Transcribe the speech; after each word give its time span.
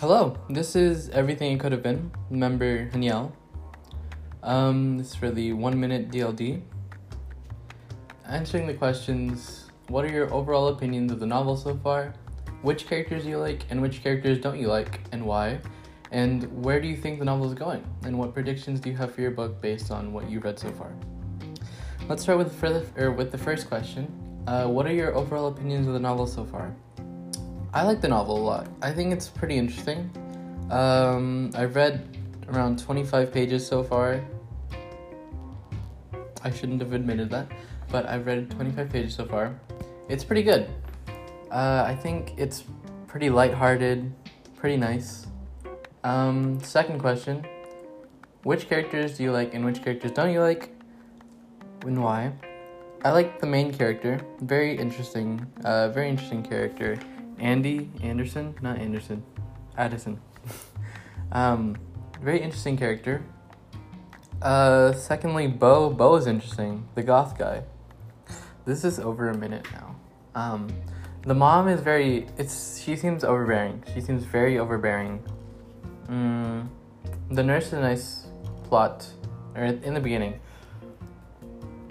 Hello, 0.00 0.34
this 0.48 0.76
is 0.76 1.10
Everything 1.10 1.52
It 1.52 1.60
Could 1.60 1.72
Have 1.72 1.82
Been. 1.82 2.10
Member 2.30 2.88
Haniel. 2.88 3.32
Um, 4.42 4.96
this 4.96 5.08
is 5.08 5.14
for 5.14 5.30
the 5.30 5.52
one 5.52 5.78
minute 5.78 6.10
DLD. 6.10 6.62
Answering 8.26 8.66
the 8.66 8.72
questions 8.72 9.68
What 9.88 10.06
are 10.06 10.08
your 10.08 10.32
overall 10.32 10.68
opinions 10.68 11.12
of 11.12 11.20
the 11.20 11.26
novel 11.26 11.54
so 11.54 11.76
far? 11.76 12.14
Which 12.62 12.86
characters 12.86 13.26
you 13.26 13.36
like, 13.36 13.66
and 13.68 13.82
which 13.82 14.02
characters 14.02 14.40
don't 14.40 14.58
you 14.58 14.68
like, 14.68 15.00
and 15.12 15.22
why? 15.22 15.60
And 16.12 16.44
where 16.64 16.80
do 16.80 16.88
you 16.88 16.96
think 16.96 17.18
the 17.18 17.26
novel 17.26 17.46
is 17.46 17.52
going? 17.52 17.84
And 18.02 18.18
what 18.18 18.32
predictions 18.32 18.80
do 18.80 18.88
you 18.88 18.96
have 18.96 19.14
for 19.14 19.20
your 19.20 19.32
book 19.32 19.60
based 19.60 19.90
on 19.90 20.14
what 20.14 20.30
you've 20.30 20.44
read 20.44 20.58
so 20.58 20.70
far? 20.70 20.94
Let's 22.08 22.22
start 22.22 22.38
with 22.38 22.58
the, 22.58 23.12
with 23.12 23.30
the 23.30 23.36
first 23.36 23.68
question. 23.68 24.10
Uh, 24.46 24.66
what 24.66 24.86
are 24.86 24.94
your 24.94 25.14
overall 25.14 25.48
opinions 25.48 25.86
of 25.86 25.92
the 25.92 26.00
novel 26.00 26.26
so 26.26 26.46
far? 26.46 26.74
I 27.72 27.84
like 27.84 28.00
the 28.00 28.08
novel 28.08 28.36
a 28.36 28.42
lot. 28.42 28.66
I 28.82 28.90
think 28.90 29.12
it's 29.12 29.28
pretty 29.28 29.56
interesting. 29.56 30.10
Um, 30.70 31.52
I've 31.54 31.76
read 31.76 32.18
around 32.48 32.80
25 32.80 33.32
pages 33.32 33.64
so 33.64 33.84
far. 33.84 34.20
I 36.42 36.50
shouldn't 36.50 36.80
have 36.80 36.92
admitted 36.92 37.30
that, 37.30 37.52
but 37.88 38.06
I've 38.06 38.26
read 38.26 38.50
25 38.50 38.90
pages 38.90 39.14
so 39.14 39.24
far. 39.24 39.54
It's 40.08 40.24
pretty 40.24 40.42
good. 40.42 40.68
Uh, 41.52 41.84
I 41.86 41.94
think 41.94 42.34
it's 42.36 42.64
pretty 43.06 43.30
lighthearted, 43.30 44.12
pretty 44.56 44.76
nice. 44.76 45.28
Um, 46.02 46.58
second 46.60 46.98
question 46.98 47.46
Which 48.42 48.68
characters 48.68 49.16
do 49.16 49.22
you 49.22 49.32
like 49.32 49.54
and 49.54 49.64
which 49.64 49.82
characters 49.82 50.10
don't 50.10 50.32
you 50.32 50.40
like? 50.40 50.74
And 51.82 52.02
why? 52.02 52.32
I 53.04 53.12
like 53.12 53.38
the 53.38 53.46
main 53.46 53.72
character. 53.72 54.20
Very 54.40 54.76
interesting, 54.76 55.46
uh, 55.64 55.90
very 55.90 56.08
interesting 56.08 56.42
character. 56.42 56.98
Andy 57.40 57.90
Anderson, 58.02 58.54
not 58.60 58.78
Anderson, 58.78 59.24
Addison. 59.76 60.20
um, 61.32 61.76
very 62.22 62.40
interesting 62.40 62.76
character. 62.76 63.24
Uh, 64.42 64.92
secondly, 64.92 65.46
Bo. 65.46 65.90
Bo 65.90 66.16
is 66.16 66.26
interesting. 66.26 66.86
The 66.94 67.02
goth 67.02 67.38
guy. 67.38 67.62
This 68.64 68.84
is 68.84 68.98
over 68.98 69.30
a 69.30 69.36
minute 69.36 69.66
now. 69.72 69.96
Um, 70.34 70.68
the 71.22 71.34
mom 71.34 71.68
is 71.68 71.80
very. 71.80 72.26
It's 72.38 72.80
she 72.80 72.96
seems 72.96 73.24
overbearing. 73.24 73.82
She 73.94 74.00
seems 74.00 74.24
very 74.24 74.58
overbearing. 74.58 75.22
Mm, 76.08 76.68
the 77.30 77.42
nurse 77.42 77.66
is 77.68 77.72
a 77.74 77.80
nice 77.80 78.26
plot, 78.64 79.06
or 79.54 79.64
in 79.64 79.94
the 79.94 80.00
beginning. 80.00 80.40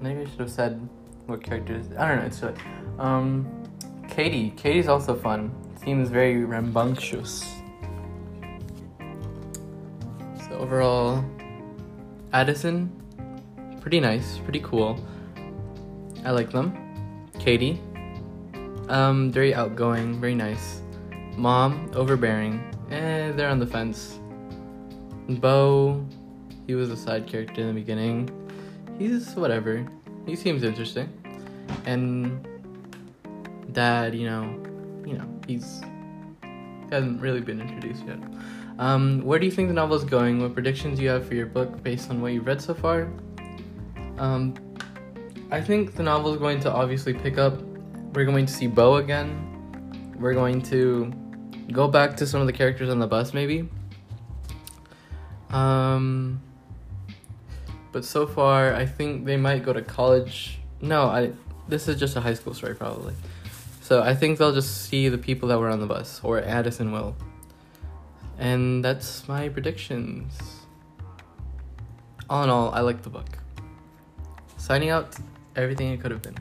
Maybe 0.00 0.20
I 0.20 0.24
should 0.24 0.40
have 0.40 0.50
said 0.50 0.88
what 1.26 1.42
characters. 1.42 1.86
I 1.98 2.08
don't 2.08 2.18
know. 2.18 2.26
It's 2.26 2.42
like, 2.42 2.58
um, 2.98 3.65
Katie. 4.08 4.50
Katie's 4.56 4.88
also 4.88 5.14
fun. 5.14 5.50
Seems 5.82 6.08
very 6.08 6.44
rambunctious. 6.44 7.44
So 10.48 10.58
overall, 10.58 11.24
Addison, 12.32 12.90
pretty 13.80 14.00
nice, 14.00 14.38
pretty 14.38 14.60
cool. 14.60 14.98
I 16.24 16.30
like 16.30 16.50
them. 16.50 16.76
Katie, 17.38 17.80
um, 18.88 19.30
very 19.30 19.54
outgoing, 19.54 20.20
very 20.20 20.34
nice. 20.34 20.80
Mom, 21.36 21.90
overbearing. 21.94 22.60
Eh, 22.90 23.32
they're 23.32 23.48
on 23.48 23.58
the 23.58 23.66
fence. 23.66 24.18
Bo, 25.28 26.04
he 26.66 26.74
was 26.74 26.90
a 26.90 26.96
side 26.96 27.26
character 27.26 27.60
in 27.60 27.68
the 27.68 27.72
beginning. 27.72 28.30
He's 28.98 29.34
whatever. 29.34 29.86
He 30.24 30.36
seems 30.36 30.62
interesting. 30.62 31.08
And 31.84 32.46
dad, 33.76 34.14
you 34.14 34.26
know, 34.26 34.42
you 35.04 35.18
know, 35.18 35.28
he's 35.46 35.82
hasn't 36.90 37.20
really 37.20 37.40
been 37.40 37.60
introduced 37.60 38.04
yet. 38.06 38.18
Um, 38.78 39.20
where 39.22 39.38
do 39.38 39.44
you 39.44 39.52
think 39.52 39.68
the 39.68 39.74
novel 39.74 39.96
is 39.96 40.04
going? 40.04 40.40
What 40.40 40.54
predictions 40.54 40.98
do 40.98 41.04
you 41.04 41.10
have 41.10 41.26
for 41.28 41.34
your 41.34 41.46
book 41.46 41.82
based 41.82 42.10
on 42.10 42.20
what 42.20 42.32
you've 42.32 42.46
read 42.46 42.60
so 42.60 42.74
far? 42.74 43.08
Um, 44.18 44.54
I 45.50 45.60
think 45.60 45.94
the 45.94 46.02
novel 46.02 46.32
is 46.32 46.38
going 46.38 46.60
to 46.60 46.72
obviously 46.72 47.12
pick 47.12 47.36
up. 47.38 47.60
We're 48.14 48.24
going 48.24 48.46
to 48.46 48.52
see 48.52 48.66
Bo 48.66 48.96
again. 48.96 50.14
We're 50.18 50.34
going 50.34 50.62
to 50.62 51.12
go 51.70 51.86
back 51.86 52.16
to 52.16 52.26
some 52.26 52.40
of 52.40 52.46
the 52.46 52.52
characters 52.52 52.88
on 52.88 52.98
the 52.98 53.06
bus, 53.06 53.34
maybe. 53.34 53.68
Um, 55.50 56.40
but 57.92 58.04
so 58.04 58.26
far, 58.26 58.74
I 58.74 58.86
think 58.86 59.26
they 59.26 59.36
might 59.36 59.64
go 59.64 59.72
to 59.72 59.82
college. 59.82 60.60
No, 60.80 61.08
I. 61.08 61.32
This 61.68 61.88
is 61.88 61.98
just 61.98 62.14
a 62.16 62.20
high 62.20 62.34
school 62.34 62.54
story, 62.54 62.74
probably. 62.74 63.14
So 63.86 64.02
I 64.02 64.16
think 64.16 64.38
they'll 64.38 64.52
just 64.52 64.88
see 64.88 65.08
the 65.08 65.16
people 65.16 65.48
that 65.50 65.60
were 65.60 65.68
on 65.68 65.78
the 65.78 65.86
bus, 65.86 66.20
or 66.24 66.42
Addison 66.42 66.90
will. 66.90 67.14
And 68.36 68.84
that's 68.84 69.28
my 69.28 69.48
predictions. 69.48 70.36
All 72.28 72.42
in 72.42 72.50
all, 72.50 72.74
I 72.74 72.80
like 72.80 73.02
the 73.02 73.10
book. 73.10 73.38
Signing 74.56 74.90
out, 74.90 75.14
everything 75.54 75.92
it 75.92 76.00
could 76.00 76.10
have 76.10 76.20
been. 76.20 76.34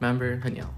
Member 0.00 0.38
Haniel. 0.38 0.70